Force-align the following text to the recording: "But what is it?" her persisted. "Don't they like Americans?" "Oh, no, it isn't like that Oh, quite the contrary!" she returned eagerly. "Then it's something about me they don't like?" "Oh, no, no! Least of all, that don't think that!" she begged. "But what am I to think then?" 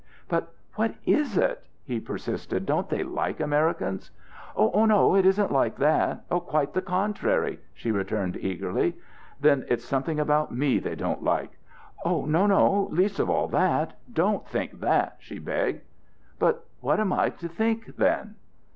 "But 0.27 0.55
what 0.73 0.95
is 1.05 1.37
it?" 1.37 1.63
her 1.87 1.99
persisted. 1.99 2.65
"Don't 2.65 2.89
they 2.89 3.03
like 3.03 3.39
Americans?" 3.39 4.09
"Oh, 4.55 4.85
no, 4.85 5.15
it 5.15 5.27
isn't 5.27 5.51
like 5.51 5.75
that 5.75 6.23
Oh, 6.31 6.39
quite 6.39 6.73
the 6.73 6.81
contrary!" 6.81 7.59
she 7.75 7.91
returned 7.91 8.35
eagerly. 8.37 8.95
"Then 9.39 9.63
it's 9.69 9.85
something 9.85 10.19
about 10.19 10.51
me 10.51 10.79
they 10.79 10.95
don't 10.95 11.21
like?" 11.21 11.51
"Oh, 12.03 12.25
no, 12.25 12.47
no! 12.47 12.87
Least 12.91 13.19
of 13.19 13.29
all, 13.29 13.47
that 13.49 13.95
don't 14.11 14.47
think 14.47 14.79
that!" 14.79 15.17
she 15.19 15.37
begged. 15.37 15.81
"But 16.39 16.65
what 16.79 16.99
am 16.99 17.13
I 17.13 17.29
to 17.29 17.47
think 17.47 17.95
then?" 17.97 18.37